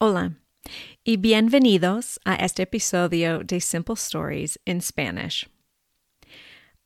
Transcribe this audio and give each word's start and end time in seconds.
Hola 0.00 0.34
y 1.04 1.16
bienvenidos 1.16 2.18
a 2.24 2.36
este 2.36 2.60
episodio 2.60 3.42
de 3.42 3.58
Simple 3.58 3.96
Stories 3.96 4.56
in 4.64 4.80
Spanish. 4.80 5.48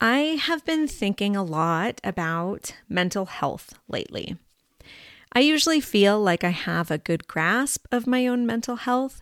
I 0.00 0.38
have 0.40 0.64
been 0.64 0.88
thinking 0.88 1.36
a 1.36 1.42
lot 1.42 2.00
about 2.02 2.74
mental 2.88 3.26
health 3.26 3.74
lately. 3.86 4.38
I 5.30 5.40
usually 5.40 5.78
feel 5.78 6.22
like 6.22 6.42
I 6.42 6.52
have 6.52 6.90
a 6.90 6.96
good 6.96 7.28
grasp 7.28 7.84
of 7.92 8.06
my 8.06 8.26
own 8.26 8.46
mental 8.46 8.76
health, 8.76 9.20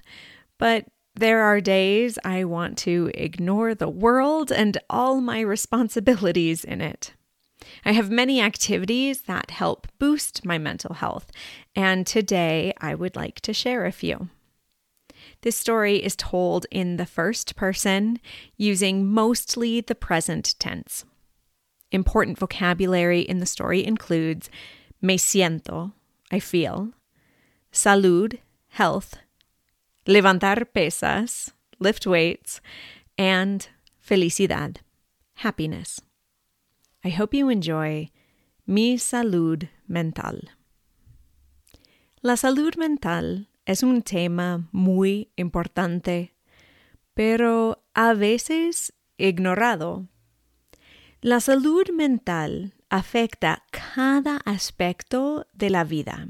but 0.56 0.84
there 1.16 1.42
are 1.42 1.60
days 1.60 2.16
I 2.24 2.44
want 2.44 2.78
to 2.84 3.10
ignore 3.12 3.74
the 3.74 3.88
world 3.88 4.52
and 4.52 4.78
all 4.88 5.20
my 5.20 5.40
responsibilities 5.56 6.62
in 6.62 6.80
it. 6.80 7.14
I 7.84 7.92
have 7.92 8.10
many 8.10 8.40
activities 8.40 9.22
that 9.22 9.50
help 9.50 9.86
boost 9.98 10.44
my 10.44 10.58
mental 10.58 10.94
health, 10.94 11.30
and 11.74 12.06
today 12.06 12.72
I 12.80 12.94
would 12.94 13.16
like 13.16 13.40
to 13.42 13.52
share 13.52 13.86
a 13.86 13.92
few. 13.92 14.28
This 15.42 15.56
story 15.56 15.96
is 16.02 16.16
told 16.16 16.66
in 16.70 16.96
the 16.96 17.06
first 17.06 17.56
person 17.56 18.18
using 18.56 19.06
mostly 19.06 19.80
the 19.80 19.94
present 19.94 20.54
tense. 20.58 21.04
Important 21.90 22.38
vocabulary 22.38 23.20
in 23.20 23.38
the 23.38 23.46
story 23.46 23.84
includes 23.84 24.50
me 25.00 25.16
siento, 25.16 25.92
I 26.30 26.38
feel, 26.38 26.90
salud, 27.72 28.38
health, 28.68 29.16
levantar 30.06 30.66
pesas, 30.74 31.52
lift 31.78 32.06
weights, 32.06 32.60
and 33.18 33.66
felicidad, 34.06 34.76
happiness. 35.36 36.00
I 37.02 37.08
hope 37.08 37.34
you 37.34 37.48
enjoy 37.48 38.10
Mi 38.66 38.98
Salud 38.98 39.70
Mental. 39.86 40.50
La 42.20 42.36
salud 42.36 42.76
mental 42.76 43.48
es 43.64 43.82
un 43.82 44.02
tema 44.02 44.68
muy 44.70 45.30
importante, 45.36 46.34
pero 47.14 47.82
a 47.94 48.12
veces 48.12 48.92
ignorado. 49.16 50.08
La 51.22 51.40
salud 51.40 51.88
mental 51.90 52.74
afecta 52.90 53.62
cada 53.70 54.36
aspecto 54.44 55.46
de 55.54 55.70
la 55.70 55.84
vida. 55.84 56.28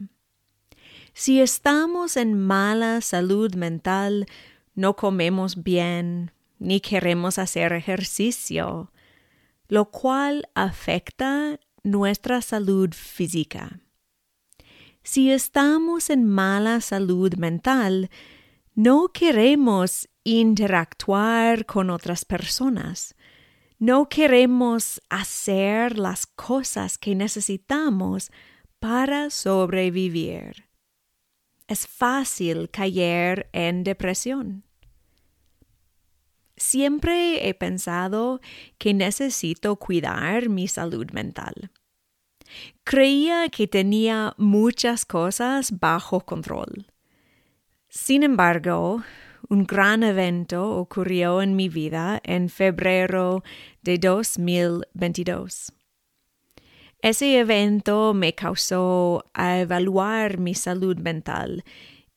Si 1.15 1.41
estamos 1.41 2.17
en 2.17 2.39
mala 2.39 3.01
salud 3.01 3.57
mental, 3.57 4.27
no 4.77 4.95
comemos 4.95 5.65
bien, 5.65 6.31
ni 6.61 6.79
queremos 6.81 7.41
hacer 7.41 7.73
ejercicio, 7.73 8.93
lo 9.71 9.91
cual 9.93 10.49
afecta 10.55 11.61
nuestra 11.85 12.43
salud 12.43 12.91
física. 12.93 13.81
Si 15.05 15.31
estamos 15.31 16.11
en 16.11 16.27
mala 16.27 16.81
salud 16.81 17.35
mental, 17.37 18.11
no 18.75 19.13
queremos 19.13 20.09
interactuar 20.25 21.67
con 21.67 21.89
otras 21.89 22.25
personas. 22.25 23.15
No 23.79 24.09
queremos 24.09 25.01
hacer 25.09 25.97
las 25.99 26.27
cosas 26.27 26.99
que 26.99 27.15
necesitamos 27.15 28.33
para 28.81 29.31
sobrevivir. 29.31 30.69
Es 31.69 31.87
fácil 31.87 32.71
caer 32.71 33.49
en 33.53 33.85
depresión. 33.85 34.65
Siempre 36.61 37.49
he 37.49 37.55
pensado 37.55 38.43
que 38.77 38.93
necesito 38.93 39.77
cuidar 39.77 40.51
mi 40.51 40.69
salud 40.69 41.11
mental. 41.11 41.71
Creía 42.85 43.49
que 43.49 43.67
tenía 43.67 44.35
muchas 44.37 45.07
cosas 45.07 45.81
bajo 45.81 46.21
control. 46.21 46.93
Sin 47.89 48.23
embargo, 48.23 49.03
un 49.49 49.65
gran 49.65 50.03
evento 50.03 50.77
ocurrió 50.77 51.41
en 51.41 51.57
mi 51.57 51.71
vida 51.71 52.21
en 52.25 52.51
febrero 52.51 53.43
de 53.81 53.97
2022. 53.97 55.73
Ese 57.01 57.39
evento 57.39 58.13
me 58.13 58.35
causó 58.35 59.25
a 59.33 59.61
evaluar 59.61 60.37
mi 60.37 60.55
salud 60.55 60.99
mental 60.99 61.65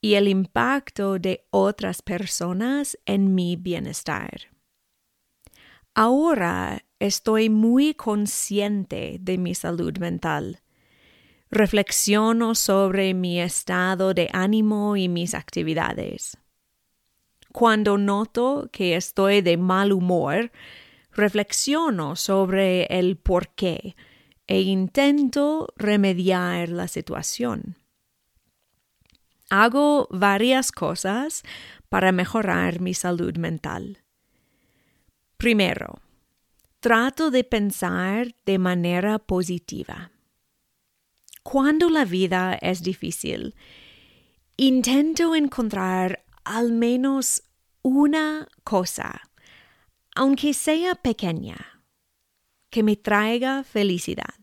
y 0.04 0.16
el 0.16 0.28
impacto 0.28 1.18
de 1.18 1.48
otras 1.50 2.02
personas 2.02 3.00
en 3.06 3.34
mi 3.34 3.56
bienestar. 3.56 4.50
Ahora 5.96 6.84
estoy 7.00 7.50
muy 7.50 7.94
consciente 7.94 9.16
de 9.22 9.38
mi 9.38 9.56
salud 9.56 9.98
mental. 10.00 10.60
Reflexiono 11.50 12.54
sobre 12.54 13.14
mi 13.14 13.40
estado 13.40 14.14
de 14.14 14.30
ánimo 14.34 14.98
y 14.98 15.08
mis 15.08 15.34
actividades. 15.34 16.38
Cuando 17.54 17.98
noto 17.98 18.68
que 18.74 18.98
estoy 18.98 19.40
de 19.40 19.56
mal 19.56 19.94
humor, 19.94 20.52
reflexiono 21.14 22.18
sobre 22.18 22.88
el 22.88 23.16
por 23.16 23.56
qué 23.56 23.96
e 24.48 24.64
intento 24.64 25.70
remediar 25.78 26.68
la 26.68 26.90
situación 26.90 27.78
hago 29.54 30.08
varias 30.10 30.72
cosas 30.72 31.44
para 31.88 32.12
mejorar 32.12 32.82
mi 32.82 32.96
salud 32.96 33.38
mental. 33.38 34.00
Primero, 35.38 36.00
trato 36.80 37.30
de 37.30 37.44
pensar 37.44 38.34
de 38.48 38.58
manera 38.58 39.20
positiva. 39.20 40.10
Cuando 41.44 41.92
la 41.92 42.04
vida 42.04 42.56
es 42.56 42.82
difícil, 42.82 43.54
intento 44.58 45.36
encontrar 45.36 46.26
al 46.44 46.72
menos 46.72 47.44
una 47.84 48.48
cosa, 48.64 49.22
aunque 50.16 50.56
sea 50.56 50.96
pequeña, 50.96 51.84
que 52.72 52.82
me 52.82 52.96
traiga 52.96 53.64
felicidad. 53.64 54.43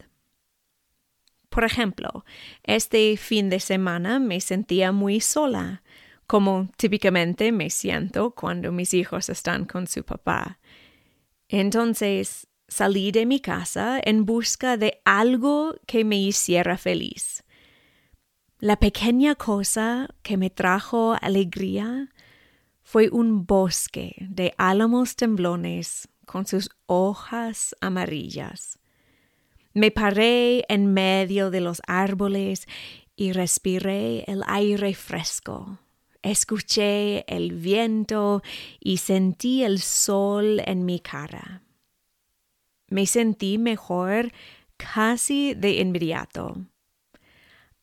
Por 1.50 1.65
ejemplo, 1.65 2.25
este 2.62 3.16
fin 3.16 3.50
de 3.50 3.61
semana 3.61 4.19
me 4.21 4.41
sentía 4.41 4.93
muy 4.93 5.21
sola, 5.21 5.83
como 6.27 6.71
típicamente 6.77 7.50
me 7.50 7.71
siento 7.71 8.31
cuando 8.31 8.71
mis 8.71 8.94
hijos 8.94 9.28
están 9.28 9.65
con 9.65 9.88
su 9.88 10.05
papá. 10.05 10.61
Entonces 11.49 12.47
salí 12.69 13.11
de 13.11 13.27
mi 13.27 13.41
casa 13.41 14.00
en 14.03 14.25
busca 14.25 14.77
de 14.77 15.03
algo 15.05 15.75
que 15.87 16.05
me 16.05 16.16
hiciera 16.16 16.78
feliz. 16.78 17.43
La 18.61 18.77
pequeña 18.77 19.34
cosa 19.34 20.09
que 20.22 20.37
me 20.37 20.50
trajo 20.50 21.17
alegría 21.21 22.11
fue 22.82 23.09
un 23.11 23.44
bosque 23.44 24.15
de 24.28 24.55
álamos 24.56 25.17
temblones 25.17 26.09
con 26.27 26.47
sus 26.47 26.71
hojas 26.87 27.75
amarillas. 27.81 28.79
Me 29.72 29.91
paré 29.91 30.64
en 30.69 30.92
medio 30.92 31.50
de 31.50 31.60
los 31.60 31.81
árboles 31.86 32.66
y 33.14 33.32
respiré 33.32 34.25
el 34.26 34.42
aire 34.47 34.94
fresco. 34.94 35.78
Escuché 36.22 37.25
el 37.32 37.53
viento 37.53 38.42
y 38.81 38.97
sentí 38.97 39.62
el 39.62 39.81
sol 39.81 40.60
en 40.66 40.84
mi 40.84 40.98
cara. 40.98 41.62
Me 42.88 43.06
sentí 43.06 43.58
mejor 43.58 44.32
casi 44.76 45.54
de 45.54 45.75
inmediato. 45.75 46.56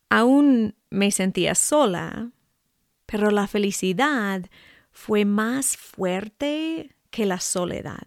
Aún 0.09 0.75
me 0.89 1.11
sentía 1.11 1.55
sola, 1.55 2.31
pero 3.05 3.31
la 3.31 3.47
felicidad 3.47 4.45
fue 4.91 5.23
más 5.23 5.77
fuerte 5.77 6.95
que 7.11 7.25
la 7.25 7.39
soledad. 7.39 8.03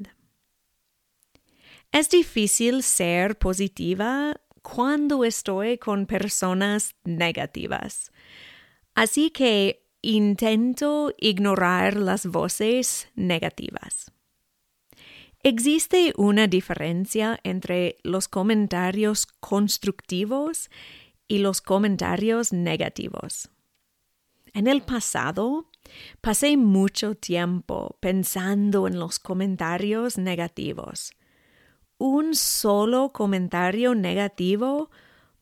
Es 1.92 2.08
difícil 2.08 2.84
ser 2.84 3.36
positiva 3.36 4.40
cuando 4.62 5.24
estoy 5.24 5.76
con 5.76 6.06
personas 6.06 6.94
negativas. 7.02 8.12
Así 8.94 9.30
que 9.30 9.84
intento 10.00 11.12
ignorar 11.18 11.97
las 11.97 12.26
voces 12.26 13.09
negativas. 13.16 14.12
Existe 15.42 16.12
una 16.16 16.47
diferencia 16.47 17.41
entre 17.42 17.98
los 18.04 18.28
comentarios 18.28 19.26
constructivos 19.26 20.70
y 21.26 21.38
los 21.38 21.60
comentarios 21.60 22.53
negativos. 22.53 23.50
En 24.53 24.68
el 24.68 24.82
pasado, 24.82 25.68
pasé 26.20 26.56
mucho 26.56 27.16
tiempo 27.16 27.97
pensando 28.00 28.86
en 28.86 29.00
los 29.00 29.18
comentarios 29.18 30.18
negativos 30.18 31.15
un 32.00 32.34
solo 32.34 33.10
comentario 33.10 33.94
negativo 33.94 34.91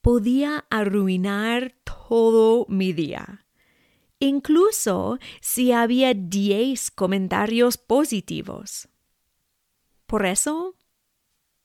podía 0.03 0.65
arruinar 0.71 1.77
todo 2.09 2.67
mi 2.69 2.93
día. 2.93 3.47
Incluso 4.19 5.21
si 5.41 5.71
había 5.71 6.15
diez 6.15 6.91
comentarios 6.91 7.79
positivos. 7.79 8.89
Por 10.07 10.27
eso, 10.27 10.75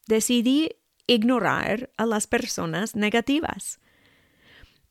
decidí 0.05 0.69
ignorar 1.07 1.91
a 1.97 2.05
las 2.05 2.27
personas 2.27 2.95
negativas. 2.95 3.79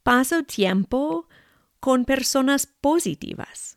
Paso 0.02 0.42
tiempo 0.42 1.28
con 1.78 2.04
personas 2.04 2.66
positivas. 2.66 3.76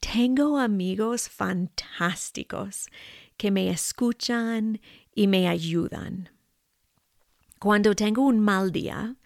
Tengo 0.00 0.58
amigos 0.58 1.30
fantásticos 1.30 2.88
que 3.40 3.50
me 3.50 3.70
escuchan 3.70 4.82
y 5.14 5.26
me 5.26 5.48
ayudan. 5.48 6.30
Cuando 7.58 7.94
tengo 7.94 8.22
un 8.22 8.40
mal 8.40 8.72
día, 8.72 9.16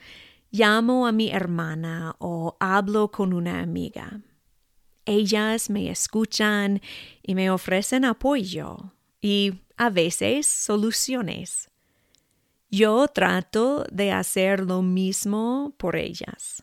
llamo 0.51 1.07
a 1.07 1.13
mi 1.13 1.31
hermana 1.31 2.17
o 2.19 2.57
hablo 2.59 3.11
con 3.11 3.33
una 3.33 3.61
amiga. 3.61 4.21
Ellas 5.05 5.71
me 5.71 5.91
escuchan 5.91 6.81
y 7.23 7.35
me 7.35 7.51
ofrecen 7.51 8.05
apoyo 8.05 8.93
y 9.21 9.61
a 9.77 9.91
veces 9.91 10.47
soluciones. 10.47 11.71
Yo 12.71 13.07
trato 13.09 13.85
de 13.93 14.11
hacer 14.11 14.61
lo 14.61 14.83
mismo 14.83 15.75
por 15.77 15.97
ellas. 15.97 16.63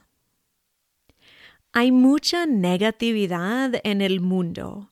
Hay 1.74 1.92
mucha 1.92 2.46
negatividad 2.46 3.80
en 3.86 4.02
el 4.02 4.20
mundo. 4.20 4.92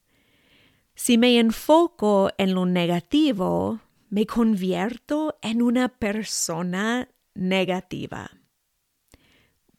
Si 0.95 1.17
me 1.17 1.37
enfoco 1.39 2.29
en 2.37 2.53
lo 2.53 2.65
negativo, 2.65 3.81
me 4.09 4.25
convierto 4.25 5.37
en 5.41 5.61
una 5.61 5.89
persona 5.89 7.09
negativa. 7.33 8.31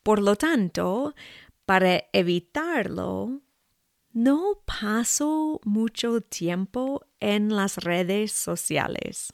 Por 0.02 0.22
lo 0.22 0.36
tanto, 0.36 1.14
para 1.66 2.04
evitarlo, 2.12 3.42
no 4.12 4.62
paso 4.64 5.60
mucho 5.64 6.20
tiempo 6.20 7.04
en 7.20 7.54
las 7.54 7.76
redes 7.76 8.32
sociales. 8.32 9.32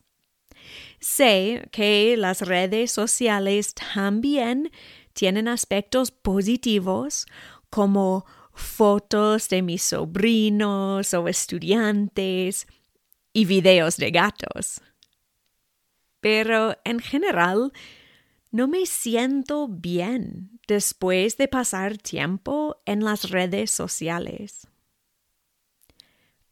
Sé 0.99 1.69
que 1.71 2.17
las 2.17 2.43
redes 2.43 2.91
sociales 2.91 3.75
también 3.75 4.71
tienen 5.13 5.49
aspectos 5.49 6.11
positivos 6.11 7.27
como 7.71 8.27
fotos 8.53 9.49
de 9.49 9.63
mis 9.63 9.83
sobrinos 9.83 11.15
o 11.15 11.29
estudiantes 11.29 12.67
y 13.37 13.45
videos 13.45 13.99
de 13.99 14.11
gatos. 14.11 14.81
Pero 16.21 16.75
en 16.85 17.01
general, 17.01 17.71
no 18.51 18.67
me 18.67 18.87
siento 18.87 19.69
bien 19.69 20.59
después 20.67 21.37
de 21.37 21.47
pasar 21.47 21.99
tiempo 21.99 22.81
en 22.87 23.05
las 23.05 23.29
redes 23.29 23.71
sociales. 23.71 24.67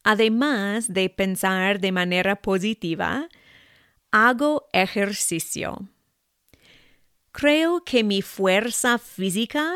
Además 0.02 0.92
de 0.92 1.08
pensar 1.08 1.80
de 1.80 1.90
manera 1.90 2.36
positiva, 2.36 3.30
hago 4.10 4.68
ejercicio. 4.74 5.88
Creo 7.32 7.82
que 7.82 8.04
mi 8.04 8.20
fuerza 8.20 8.98
física 8.98 9.72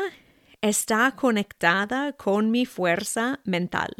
está 0.61 1.15
conectada 1.15 2.13
con 2.13 2.51
mi 2.51 2.67
fuerza 2.67 3.39
mental. 3.45 3.95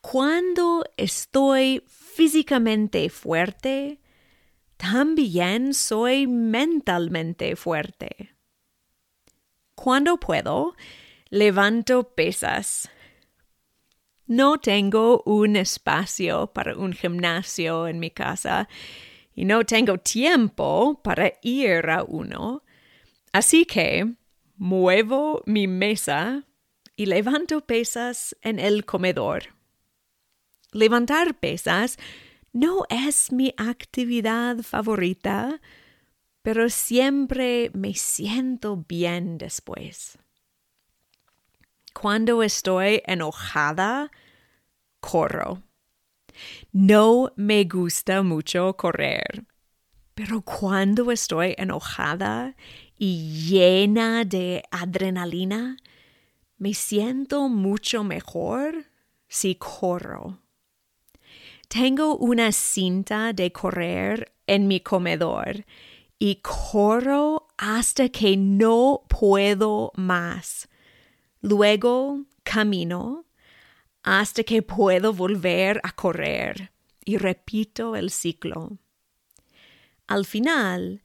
Cuando 0.00 0.84
estoy 0.96 1.82
físicamente 1.88 3.10
fuerte, 3.10 4.00
también 4.76 5.74
soy 5.74 6.26
mentalmente 6.26 7.56
fuerte. 7.56 8.34
Cuando 9.74 10.18
puedo, 10.18 10.74
levanto 11.30 12.14
pesas. 12.14 12.88
No 14.26 14.58
tengo 14.58 15.22
un 15.24 15.56
espacio 15.56 16.52
para 16.52 16.76
un 16.76 16.92
gimnasio 16.92 17.88
en 17.88 17.98
mi 17.98 18.10
casa 18.10 18.68
y 19.34 19.44
no 19.44 19.64
tengo 19.64 19.98
tiempo 19.98 21.00
para 21.02 21.32
ir 21.42 21.90
a 21.90 22.04
uno. 22.04 22.62
Así 23.32 23.64
que 23.64 24.14
muevo 24.56 25.42
mi 25.46 25.66
mesa 25.66 26.44
y 26.94 27.06
levanto 27.06 27.64
pesas 27.66 28.36
en 28.42 28.58
el 28.58 28.84
comedor. 28.84 29.57
Levantar 30.72 31.34
pesas 31.34 31.98
no 32.52 32.84
es 32.90 33.32
mi 33.32 33.54
actividad 33.56 34.58
favorita, 34.58 35.60
pero 36.42 36.68
siempre 36.68 37.70
me 37.74 37.94
siento 37.94 38.84
bien 38.88 39.38
después. 39.38 40.18
Cuando 41.94 42.42
estoy 42.42 43.02
enojada, 43.06 44.10
corro. 45.00 45.62
No 46.72 47.32
me 47.36 47.64
gusta 47.64 48.22
mucho 48.22 48.76
correr, 48.76 49.44
pero 50.14 50.42
cuando 50.42 51.10
estoy 51.10 51.54
enojada 51.58 52.54
y 52.96 53.48
llena 53.48 54.24
de 54.24 54.62
adrenalina, 54.70 55.76
me 56.56 56.74
siento 56.74 57.48
mucho 57.48 58.04
mejor 58.04 58.86
si 59.28 59.54
corro. 59.54 60.40
Tengo 61.68 62.16
una 62.16 62.50
cinta 62.50 63.34
de 63.34 63.52
correr 63.52 64.32
en 64.46 64.66
mi 64.68 64.80
comedor 64.80 65.66
y 66.18 66.36
corro 66.36 67.48
hasta 67.58 68.08
que 68.08 68.38
no 68.38 69.02
puedo 69.08 69.92
más. 69.94 70.68
Luego 71.42 72.24
camino 72.42 73.26
hasta 74.02 74.42
que 74.44 74.62
puedo 74.62 75.12
volver 75.12 75.80
a 75.84 75.92
correr 75.92 76.72
y 77.04 77.18
repito 77.18 77.96
el 77.96 78.10
ciclo. 78.10 78.78
Al 80.06 80.24
final, 80.24 81.02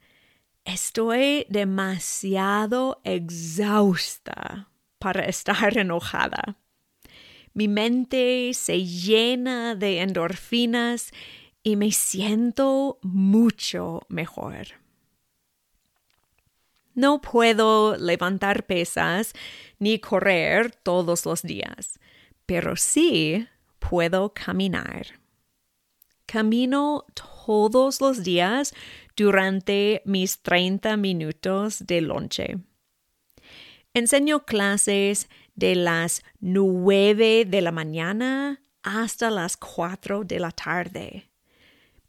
estoy 0.64 1.44
demasiado 1.50 3.02
exhausta 3.04 4.70
para 4.98 5.26
estar 5.26 5.76
enojada. 5.78 6.56
Mi 7.54 7.68
mente 7.68 8.52
se 8.52 8.84
llena 8.84 9.76
de 9.76 10.00
endorfinas 10.00 11.12
y 11.62 11.76
me 11.76 11.92
siento 11.92 12.98
mucho 13.02 14.02
mejor. 14.08 14.66
No 16.94 17.20
puedo 17.20 17.96
levantar 17.96 18.66
pesas 18.66 19.32
ni 19.78 19.98
correr 19.98 20.72
todos 20.72 21.26
los 21.26 21.42
días, 21.42 21.98
pero 22.44 22.76
sí 22.76 23.48
puedo 23.78 24.32
caminar. 24.34 25.20
Camino 26.26 27.04
todos 27.14 28.00
los 28.00 28.24
días 28.24 28.74
durante 29.16 30.02
mis 30.04 30.40
30 30.42 30.96
minutos 30.96 31.86
de 31.86 32.00
lonche. 32.00 32.58
Enseño 33.92 34.44
clases 34.44 35.28
de 35.54 35.74
las 35.74 36.22
9 36.40 37.44
de 37.44 37.60
la 37.62 37.72
mañana 37.72 38.60
hasta 38.82 39.30
las 39.30 39.56
4 39.56 40.24
de 40.24 40.38
la 40.40 40.50
tarde. 40.50 41.30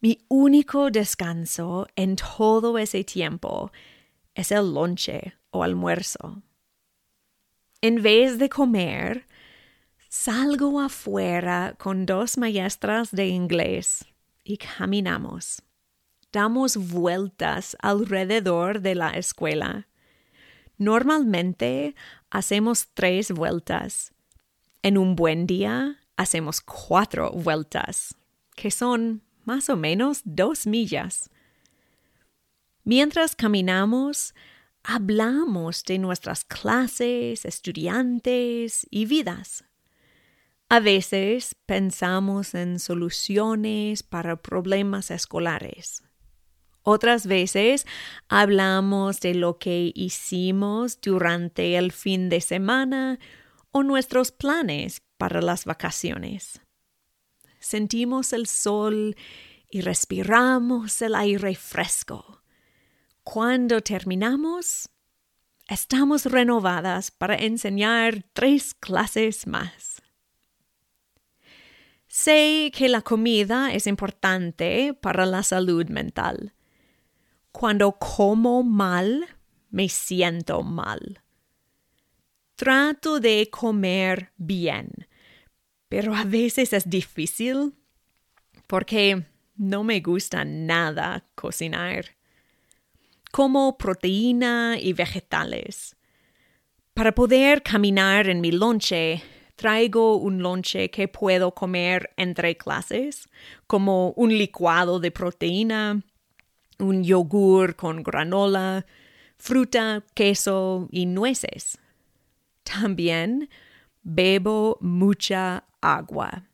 Mi 0.00 0.18
único 0.28 0.90
descanso 0.90 1.86
en 1.96 2.16
todo 2.16 2.78
ese 2.78 3.02
tiempo 3.02 3.72
es 4.34 4.52
el 4.52 4.74
lonche 4.74 5.34
o 5.50 5.62
almuerzo. 5.62 6.42
En 7.80 8.02
vez 8.02 8.38
de 8.38 8.48
comer, 8.48 9.26
salgo 10.08 10.80
afuera 10.80 11.74
con 11.78 12.04
dos 12.06 12.36
maestras 12.36 13.10
de 13.10 13.28
inglés 13.28 14.04
y 14.44 14.58
caminamos. 14.58 15.62
Damos 16.32 16.76
vueltas 16.76 17.76
alrededor 17.80 18.80
de 18.80 18.94
la 18.94 19.10
escuela. 19.10 19.88
Normalmente 20.78 21.94
hacemos 22.36 22.88
tres 22.92 23.32
vueltas. 23.32 24.12
En 24.82 24.98
un 24.98 25.16
buen 25.16 25.46
día 25.46 25.96
hacemos 26.18 26.60
cuatro 26.60 27.30
vueltas, 27.32 28.14
que 28.54 28.70
son 28.70 29.22
más 29.44 29.70
o 29.70 29.76
menos 29.76 30.20
dos 30.24 30.66
millas. 30.66 31.30
Mientras 32.84 33.34
caminamos, 33.34 34.34
hablamos 34.84 35.82
de 35.84 35.98
nuestras 35.98 36.44
clases, 36.44 37.46
estudiantes 37.46 38.86
y 38.90 39.06
vidas. 39.06 39.64
A 40.68 40.80
veces 40.80 41.56
pensamos 41.64 42.54
en 42.54 42.78
soluciones 42.78 44.02
para 44.02 44.36
problemas 44.36 45.10
escolares. 45.10 46.02
Otras 46.88 47.26
veces 47.26 47.84
hablamos 48.28 49.18
de 49.18 49.34
lo 49.34 49.58
que 49.58 49.90
hicimos 49.96 51.00
durante 51.00 51.76
el 51.76 51.90
fin 51.90 52.28
de 52.28 52.40
semana 52.40 53.18
o 53.72 53.82
nuestros 53.82 54.30
planes 54.30 55.02
para 55.18 55.42
las 55.42 55.64
vacaciones. 55.64 56.60
Sentimos 57.58 58.32
el 58.32 58.46
sol 58.46 59.16
y 59.68 59.80
respiramos 59.80 61.02
el 61.02 61.16
aire 61.16 61.56
fresco. 61.56 62.44
Cuando 63.24 63.80
terminamos, 63.80 64.88
estamos 65.66 66.26
renovadas 66.26 67.10
para 67.10 67.34
enseñar 67.34 68.24
tres 68.32 68.74
clases 68.74 69.48
más. 69.48 70.02
Sé 72.06 72.70
que 72.72 72.88
la 72.88 73.02
comida 73.02 73.72
es 73.72 73.88
importante 73.88 74.94
para 74.94 75.26
la 75.26 75.42
salud 75.42 75.88
mental. 75.88 76.52
Cuando 77.58 77.92
como 77.92 78.62
mal, 78.62 79.26
me 79.70 79.88
siento 79.88 80.62
mal. 80.62 81.22
Trato 82.54 83.18
de 83.18 83.48
comer 83.50 84.30
bien, 84.36 84.90
pero 85.88 86.14
a 86.14 86.24
veces 86.24 86.74
es 86.74 86.90
difícil 86.90 87.72
porque 88.66 89.24
no 89.56 89.84
me 89.84 90.00
gusta 90.00 90.44
nada 90.44 91.24
cocinar. 91.34 92.04
Como 93.32 93.78
proteína 93.78 94.76
y 94.78 94.92
vegetales. 94.92 95.96
Para 96.92 97.14
poder 97.14 97.62
caminar 97.62 98.28
en 98.28 98.42
mi 98.42 98.52
lonche, 98.52 99.22
traigo 99.54 100.16
un 100.16 100.42
lonche 100.42 100.90
que 100.90 101.08
puedo 101.08 101.54
comer 101.54 102.10
entre 102.18 102.58
clases, 102.58 103.30
como 103.66 104.10
un 104.10 104.36
licuado 104.36 105.00
de 105.00 105.10
proteína, 105.10 106.02
un 106.78 107.04
yogur 107.04 107.76
con 107.76 108.02
granola, 108.02 108.86
fruta, 109.36 110.04
queso 110.14 110.88
y 110.90 111.06
nueces. 111.06 111.78
También 112.62 113.48
bebo 114.02 114.78
mucha 114.80 115.64
agua. 115.80 116.44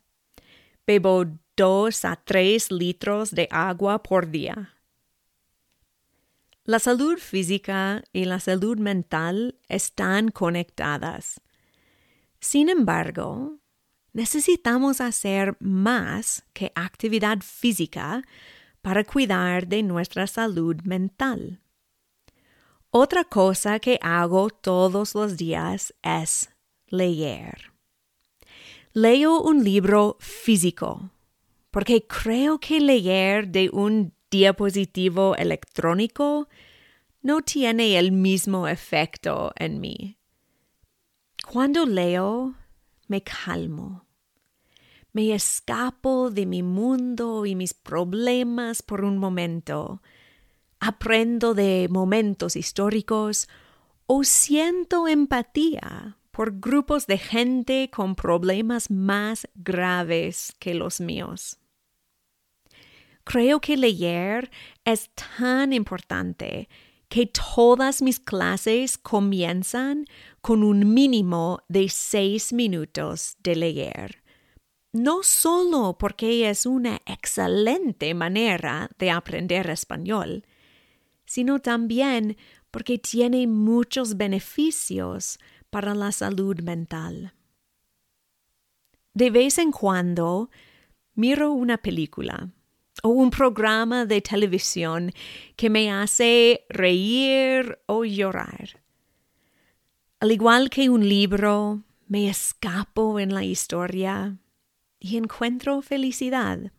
Bebo 0.85 1.25
dos 1.55 2.05
a 2.05 2.15
tres 2.15 2.71
litros 2.71 3.31
de 3.31 3.47
agua 3.51 4.03
por 4.03 4.29
día. 4.29 4.73
La 6.65 6.79
salud 6.79 7.17
física 7.17 8.03
y 8.13 8.25
la 8.25 8.39
salud 8.39 8.77
mental 8.77 9.59
están 9.67 10.29
conectadas. 10.29 11.41
Sin 12.39 12.69
embargo, 12.69 13.59
necesitamos 14.13 15.01
hacer 15.01 15.57
más 15.59 16.45
que 16.53 16.71
actividad 16.75 17.39
física 17.41 18.23
para 18.83 19.03
cuidar 19.05 19.67
de 19.67 19.81
nuestra 19.81 20.27
salud 20.27 20.75
mental. 20.83 21.61
Otra 22.91 23.23
cosa 23.23 23.79
que 23.79 23.97
hago 24.01 24.49
todos 24.49 25.15
los 25.15 25.37
días 25.37 25.95
es 26.03 26.49
leer. 26.87 27.71
Leo 28.91 29.41
un 29.41 29.63
libro 29.63 30.17
físico 30.19 31.09
porque 31.71 32.05
creo 32.05 32.59
que 32.59 32.79
leer 32.79 33.47
de 33.47 33.69
un 33.73 34.13
diapositivo 34.29 35.35
electrónico 35.37 36.47
no 37.21 37.41
tiene 37.41 37.97
el 37.97 38.11
mismo 38.11 38.67
efecto 38.67 39.53
en 39.55 39.79
mí. 39.79 40.17
Cuando 41.49 41.85
leo, 41.85 42.53
me 43.07 43.23
calmo. 43.23 44.05
Me 45.15 45.31
escapo 45.35 46.31
de 46.31 46.47
mi 46.47 46.63
mundo 46.63 47.45
y 47.45 47.53
mis 47.53 47.75
problemas 47.75 48.81
por 48.81 49.05
un 49.05 49.19
momento. 49.19 50.01
Aprendo 50.79 51.53
de 51.53 51.87
momentos 51.87 52.55
históricos 52.55 53.47
o 54.07 54.23
siento 54.23 55.07
empatía 55.07 56.17
por 56.31 56.59
grupos 56.59 57.05
de 57.05 57.19
gente 57.19 57.91
con 57.93 58.15
problemas 58.15 58.89
más 58.89 59.47
graves 59.53 60.51
que 60.57 60.73
los 60.73 60.99
míos. 60.99 61.59
Creo 63.23 63.61
que 63.61 63.77
leer 63.77 64.49
es 64.83 65.11
tan 65.13 65.73
importante 65.73 66.67
que 67.07 67.27
todas 67.27 68.01
mis 68.01 68.19
clases 68.19 68.97
comienzan 68.97 70.05
con 70.41 70.63
un 70.63 70.91
mínimo 70.91 71.59
de 71.69 71.87
seis 71.87 72.51
minutos 72.51 73.37
de 73.43 73.55
leer. 73.55 74.22
No 74.93 75.23
solo 75.23 75.97
porque 75.97 76.47
es 76.47 76.67
una 76.67 77.01
excelente 77.07 78.13
manera 78.13 78.91
de 78.99 79.09
aprender 79.09 79.67
español, 79.71 80.45
sino 81.25 81.59
también 81.59 82.37
porque 82.69 82.99
tiene 82.99 83.47
muchos 83.47 84.17
beneficios 84.17 85.39
para 85.71 85.95
la 85.95 86.11
salud 86.11 86.61
mental. 86.61 87.33
De 89.15 89.31
vez 89.31 89.57
en 89.57 89.71
cuando 89.71 90.51
miro 91.15 91.51
una 91.53 91.79
película 91.79 92.51
o 93.01 93.09
un 93.09 93.31
programa 93.31 94.05
de 94.05 94.21
televisión 94.21 95.11
que 95.55 95.71
me 95.71 95.91
hace 95.91 96.65
reír 96.69 97.79
o 97.87 98.05
llorar. 98.05 98.79
Al 100.19 100.31
igual 100.31 100.69
que 100.69 100.87
un 100.87 101.09
libro, 101.09 101.81
me 102.07 102.29
escapo 102.29 103.19
en 103.19 103.33
la 103.33 103.43
historia 103.43 104.37
y 105.03 105.17
encuentro 105.17 105.81
felicidad. 105.81 106.71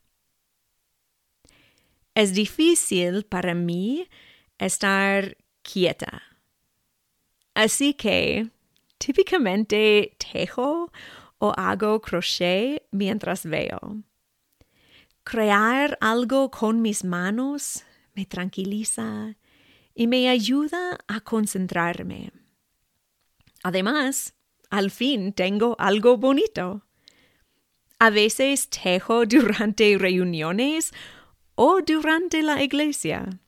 Es 2.14 2.32
difícil 2.32 3.24
para 3.26 3.54
mí 3.54 4.08
estar 4.56 5.36
quieta. 5.62 6.22
Así 7.52 7.92
que 7.92 8.48
típicamente 8.96 10.16
tejo 10.32 10.90
o 11.36 11.52
hago 11.54 12.00
crochet 12.00 12.86
mientras 12.90 13.44
veo. 13.44 14.02
Crear 15.22 15.98
algo 16.00 16.50
con 16.50 16.80
mis 16.80 17.04
manos 17.04 17.84
me 18.14 18.24
tranquiliza 18.24 19.36
y 19.94 20.06
me 20.06 20.30
ayuda 20.30 20.98
a 21.06 21.20
concentrarme. 21.20 22.32
Además, 23.62 24.34
al 24.70 24.90
fin 24.90 25.34
tengo 25.34 25.76
algo 25.78 26.16
bonito. 26.16 26.86
A 27.98 28.10
veces 28.10 28.68
tejo 28.68 29.26
durante 29.26 29.96
reuniones 29.98 30.92
o 31.54 31.80
durante 31.82 32.42
la 32.42 32.62
iglesia. 32.62 33.40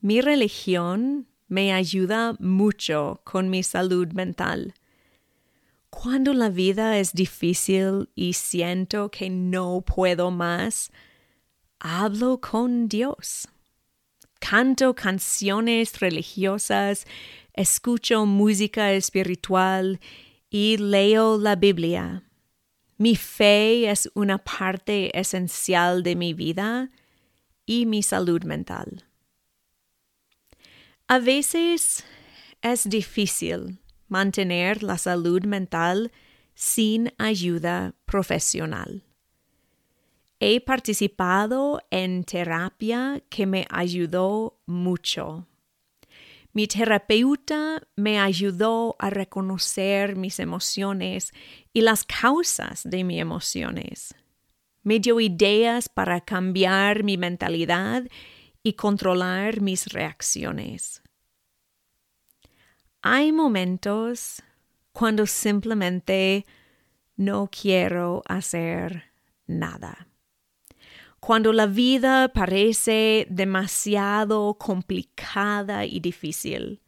Mi 0.00 0.20
religión 0.20 1.28
me 1.48 1.72
ayuda 1.72 2.36
mucho 2.38 3.20
con 3.24 3.48
mi 3.48 3.62
salud 3.62 4.12
mental. 4.12 4.74
Cuando 5.88 6.34
la 6.34 6.48
vida 6.48 6.98
es 6.98 7.12
difícil 7.12 8.10
y 8.14 8.32
siento 8.32 9.10
que 9.10 9.30
no 9.30 9.80
puedo 9.80 10.30
más, 10.30 10.90
hablo 11.78 12.40
con 12.40 12.88
Dios. 12.88 13.48
Canto 14.40 14.94
canciones 14.94 16.00
religiosas, 16.00 17.06
escucho 17.52 18.26
música 18.26 18.92
espiritual 18.92 20.00
y 20.50 20.76
leo 20.76 21.38
la 21.38 21.54
Biblia. 21.54 22.23
Mi 22.96 23.16
fe 23.16 23.90
es 23.90 24.10
una 24.14 24.38
parte 24.38 25.18
esencial 25.18 26.02
de 26.02 26.14
mi 26.14 26.32
vida 26.32 26.90
y 27.66 27.86
mi 27.86 28.02
salud 28.02 28.44
mental. 28.44 29.04
A 31.08 31.18
veces 31.18 32.04
es 32.62 32.88
difícil 32.88 33.78
mantener 34.08 34.82
la 34.82 34.96
salud 34.96 35.44
mental 35.44 36.12
sin 36.54 37.12
ayuda 37.18 37.94
profesional. 38.04 39.02
He 40.40 40.60
participado 40.60 41.80
en 41.90 42.24
terapia 42.24 43.22
que 43.28 43.46
me 43.46 43.66
ayudó 43.70 44.60
mucho. 44.66 45.46
Mi 46.54 46.68
terapeuta 46.68 47.82
me 47.96 48.20
ayudó 48.20 48.94
a 49.00 49.10
reconocer 49.10 50.14
mis 50.14 50.38
emociones 50.38 51.32
y 51.72 51.80
las 51.80 52.04
causas 52.04 52.82
de 52.84 53.02
mis 53.02 53.20
emociones. 53.20 54.14
Me 54.84 55.00
dio 55.00 55.18
ideas 55.18 55.88
para 55.88 56.20
cambiar 56.20 57.02
mi 57.02 57.16
mentalidad 57.18 58.04
y 58.62 58.74
controlar 58.74 59.60
mis 59.60 59.92
reacciones. 59.92 61.02
Hay 63.02 63.32
momentos 63.32 64.40
cuando 64.92 65.26
simplemente 65.26 66.46
no 67.16 67.50
quiero 67.50 68.22
hacer 68.26 69.10
nada. 69.48 70.06
Cuando 71.26 71.54
la 71.54 71.64
vida 71.64 72.28
parece 72.28 73.26
demasiado 73.30 74.58
complicada 74.58 75.86
y 75.86 75.98
difícil. 75.98 76.82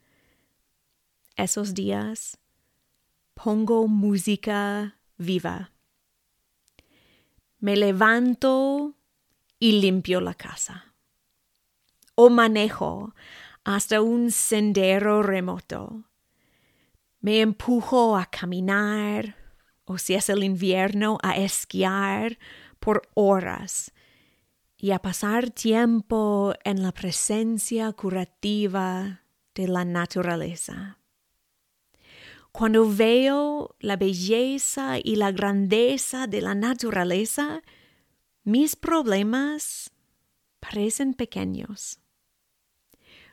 Esos 1.36 1.72
días 1.72 2.38
pongo 3.32 3.88
música 3.88 4.98
viva. 5.16 5.72
Me 7.60 7.78
levanto 7.78 8.94
y 9.58 9.80
limpio 9.80 10.20
la 10.20 10.34
casa. 10.34 10.94
O 12.14 12.28
manejo 12.28 13.14
hasta 13.64 14.02
un 14.02 14.30
sendero 14.30 15.22
remoto. 15.22 16.10
Me 17.20 17.40
empujo 17.40 18.18
a 18.18 18.26
caminar, 18.26 19.34
o 19.86 19.96
si 19.96 20.12
es 20.12 20.28
el 20.28 20.44
invierno, 20.44 21.16
a 21.22 21.38
esquiar 21.38 22.38
por 22.78 23.08
horas 23.14 23.94
y 24.78 24.90
a 24.90 24.98
pasar 24.98 25.50
tiempo 25.50 26.54
en 26.64 26.82
la 26.82 26.92
presencia 26.92 27.92
curativa 27.92 29.22
de 29.54 29.68
la 29.68 29.84
naturaleza. 29.84 30.98
Cuando 32.52 32.90
veo 32.90 33.74
la 33.80 33.96
belleza 33.96 34.98
y 35.02 35.16
la 35.16 35.32
grandeza 35.32 36.26
de 36.26 36.40
la 36.40 36.54
naturaleza, 36.54 37.62
mis 38.44 38.76
problemas 38.76 39.90
parecen 40.60 41.14
pequeños. 41.14 41.98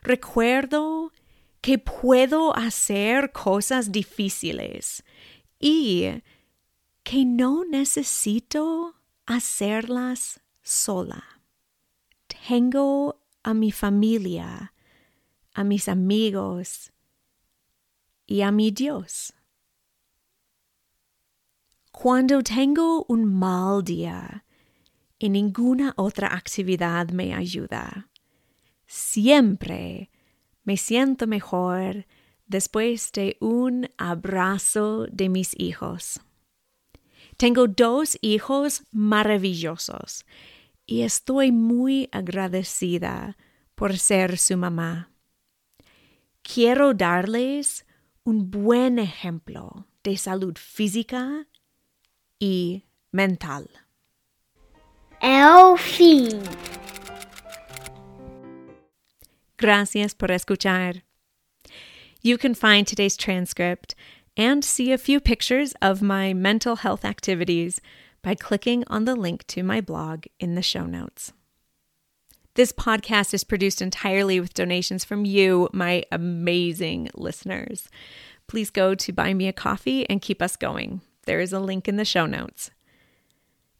Recuerdo 0.02 1.12
que 1.62 1.78
puedo 1.78 2.54
hacer 2.54 3.32
cosas 3.32 3.90
difíciles 3.90 5.02
y 5.58 6.10
que 7.02 7.24
no 7.24 7.64
necesito 7.64 8.94
hacerlas 9.24 10.42
sola. 10.62 11.33
Tengo 12.46 13.22
a 13.42 13.54
mi 13.54 13.72
familia, 13.72 14.74
a 15.54 15.64
mis 15.64 15.88
amigos 15.88 16.92
y 18.26 18.42
a 18.42 18.52
mi 18.52 18.70
Dios. 18.70 19.32
Cuando 21.90 22.42
tengo 22.42 23.06
un 23.08 23.24
mal 23.24 23.82
día 23.82 24.44
y 25.18 25.30
ninguna 25.30 25.94
otra 25.96 26.34
actividad 26.34 27.08
me 27.12 27.32
ayuda, 27.32 28.10
siempre 28.86 30.10
me 30.64 30.76
siento 30.76 31.26
mejor 31.26 32.06
después 32.46 33.10
de 33.12 33.38
un 33.40 33.88
abrazo 33.96 35.06
de 35.10 35.30
mis 35.30 35.58
hijos. 35.58 36.20
Tengo 37.38 37.68
dos 37.68 38.18
hijos 38.20 38.82
maravillosos 38.92 40.26
y 40.86 41.02
estoy 41.02 41.52
muy 41.52 42.08
agradecida 42.12 43.36
por 43.74 43.98
ser 43.98 44.38
su 44.38 44.56
mamá. 44.56 45.10
Quiero 46.42 46.94
darles 46.94 47.84
un 48.24 48.50
buen 48.50 48.98
ejemplo 48.98 49.86
de 50.02 50.16
salud 50.16 50.56
física 50.58 51.46
y 52.38 52.84
mental. 53.12 53.68
El 55.20 55.78
fin. 55.78 56.42
Gracias 59.56 60.14
por 60.14 60.30
escuchar. 60.30 61.02
You 62.22 62.36
can 62.36 62.54
find 62.54 62.86
today's 62.86 63.16
transcript 63.16 63.94
and 64.36 64.64
see 64.64 64.92
a 64.92 64.98
few 64.98 65.20
pictures 65.20 65.74
of 65.80 66.02
my 66.02 66.34
mental 66.34 66.76
health 66.76 67.04
activities 67.04 67.80
by 68.24 68.34
clicking 68.34 68.82
on 68.86 69.04
the 69.04 69.14
link 69.14 69.46
to 69.46 69.62
my 69.62 69.82
blog 69.82 70.24
in 70.40 70.54
the 70.54 70.62
show 70.62 70.86
notes. 70.86 71.32
This 72.54 72.72
podcast 72.72 73.34
is 73.34 73.44
produced 73.44 73.82
entirely 73.82 74.40
with 74.40 74.54
donations 74.54 75.04
from 75.04 75.26
you, 75.26 75.68
my 75.72 76.04
amazing 76.10 77.10
listeners. 77.14 77.88
Please 78.46 78.70
go 78.70 78.94
to 78.94 79.12
Buy 79.12 79.34
Me 79.34 79.46
a 79.46 79.52
Coffee 79.52 80.08
and 80.08 80.22
keep 80.22 80.40
us 80.40 80.56
going. 80.56 81.02
There 81.26 81.40
is 81.40 81.52
a 81.52 81.60
link 81.60 81.86
in 81.86 81.96
the 81.96 82.04
show 82.04 82.24
notes. 82.24 82.70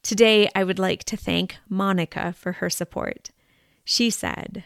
Today, 0.03 0.47
I 0.53 0.63
would 0.63 0.77
like 0.77 1.03
to 1.05 1.17
thank 1.17 1.57
Monica 1.67 2.31
for 2.33 2.53
her 2.53 2.69
support. 2.69 3.31
She 3.83 4.11
said, 4.11 4.63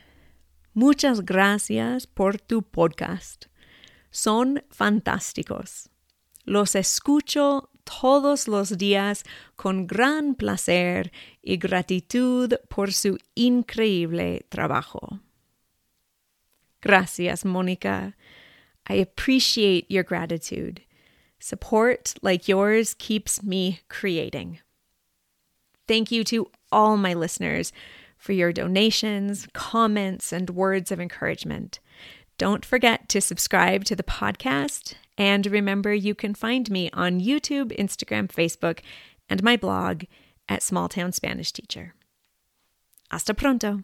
Muchas 0.76 1.22
gracias 1.22 2.06
por 2.06 2.34
tu 2.34 2.62
podcast. 2.62 3.48
Son 4.12 4.60
fantásticos. 4.74 5.88
Los 6.46 6.74
escucho 6.74 7.68
todos 7.90 8.48
los 8.48 8.78
días 8.78 9.24
con 9.56 9.88
gran 9.88 10.36
placer 10.36 11.12
y 11.42 11.58
gratitud 11.58 12.54
por 12.70 12.94
su 12.94 13.18
increíble 13.36 14.46
trabajo. 14.50 15.20
Gracias, 16.82 17.44
Monica. 17.44 18.14
I 18.88 18.96
appreciate 18.96 19.90
your 19.90 20.04
gratitude. 20.04 20.82
Support 21.40 22.16
like 22.22 22.48
yours 22.48 22.94
keeps 22.94 23.42
me 23.42 23.82
creating. 23.88 24.60
Thank 25.88 26.12
you 26.12 26.24
to 26.26 26.52
all 26.72 26.96
my 26.98 27.14
listeners 27.14 27.74
for 28.18 28.34
your 28.34 28.54
donations, 28.54 29.48
comments, 29.54 30.32
and 30.32 30.50
words 30.52 30.92
of 30.92 31.00
encouragement. 31.00 31.80
Don't 32.40 32.66
forget 32.66 33.08
to 33.10 33.22
subscribe 33.22 33.84
to 33.84 33.96
the 33.98 34.02
podcast. 34.02 34.96
And 35.18 35.46
remember, 35.46 35.94
you 35.94 36.16
can 36.16 36.34
find 36.34 36.72
me 36.72 36.90
on 36.94 37.20
YouTube, 37.20 37.78
Instagram, 37.78 38.30
Facebook, 38.30 38.80
and 39.30 39.44
my 39.44 39.58
blog 39.58 40.06
at 40.48 40.64
Small 40.64 40.88
Town 40.88 41.12
Spanish 41.12 41.52
Teacher. 41.52 41.96
Hasta 43.12 43.34
pronto. 43.34 43.84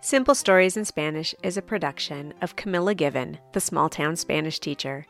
Simple 0.00 0.34
Stories 0.34 0.78
in 0.78 0.86
Spanish 0.86 1.34
is 1.42 1.58
a 1.58 1.62
production 1.62 2.32
of 2.40 2.56
Camilla 2.56 2.94
Given, 2.94 3.36
the 3.52 3.60
Small 3.60 3.90
Town 3.90 4.16
Spanish 4.16 4.58
Teacher. 4.58 5.04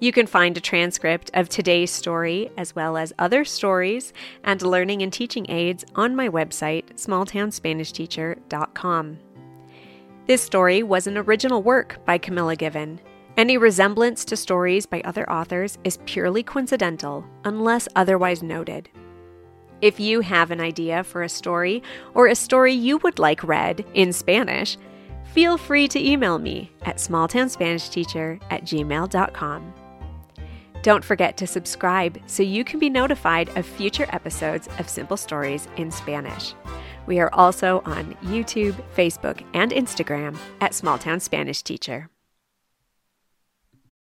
You 0.00 0.12
can 0.12 0.26
find 0.26 0.58
a 0.58 0.60
transcript 0.60 1.30
of 1.32 1.48
today's 1.48 1.90
story, 1.90 2.50
as 2.58 2.76
well 2.76 2.98
as 2.98 3.14
other 3.18 3.46
stories 3.46 4.12
and 4.42 4.60
learning 4.60 5.00
and 5.00 5.10
teaching 5.10 5.50
aids 5.50 5.86
on 5.94 6.14
my 6.14 6.28
website, 6.28 6.96
smalltownspanishteacher.com. 6.96 9.18
This 10.26 10.40
story 10.40 10.82
was 10.82 11.06
an 11.06 11.18
original 11.18 11.62
work 11.62 12.02
by 12.06 12.16
Camilla 12.16 12.56
Given. 12.56 12.98
Any 13.36 13.58
resemblance 13.58 14.24
to 14.24 14.36
stories 14.36 14.86
by 14.86 15.02
other 15.02 15.30
authors 15.30 15.76
is 15.84 15.98
purely 16.06 16.42
coincidental 16.42 17.26
unless 17.44 17.88
otherwise 17.94 18.42
noted. 18.42 18.88
If 19.82 20.00
you 20.00 20.20
have 20.20 20.50
an 20.50 20.62
idea 20.62 21.04
for 21.04 21.22
a 21.22 21.28
story 21.28 21.82
or 22.14 22.26
a 22.26 22.34
story 22.34 22.72
you 22.72 22.96
would 22.98 23.18
like 23.18 23.44
read 23.44 23.84
in 23.92 24.14
Spanish, 24.14 24.78
feel 25.34 25.58
free 25.58 25.88
to 25.88 26.02
email 26.02 26.38
me 26.38 26.72
at 26.84 26.96
smalltownspanishteacher 26.96 28.40
at 28.48 28.64
gmail.com. 28.64 29.74
Don't 30.80 31.04
forget 31.04 31.36
to 31.36 31.46
subscribe 31.46 32.18
so 32.24 32.42
you 32.42 32.64
can 32.64 32.80
be 32.80 32.88
notified 32.88 33.50
of 33.58 33.66
future 33.66 34.06
episodes 34.08 34.70
of 34.78 34.88
Simple 34.88 35.18
Stories 35.18 35.68
in 35.76 35.90
Spanish. 35.90 36.54
We 37.06 37.20
are 37.20 37.32
also 37.32 37.82
on 37.84 38.14
YouTube, 38.22 38.74
Facebook, 38.96 39.44
and 39.54 39.72
Instagram 39.72 40.36
at 40.60 40.74
Small 40.74 40.98
Town 40.98 41.20
Spanish 41.20 41.62
Teacher. 41.62 42.08